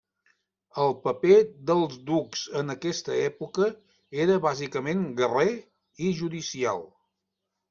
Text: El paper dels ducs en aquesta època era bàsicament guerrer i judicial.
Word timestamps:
El 0.83 0.93
paper 1.01 1.35
dels 1.71 1.99
ducs 2.07 2.41
en 2.61 2.75
aquesta 2.75 3.19
època 3.27 3.69
era 4.25 4.39
bàsicament 4.47 5.05
guerrer 5.21 5.47
i 6.09 6.11
judicial. 6.25 6.83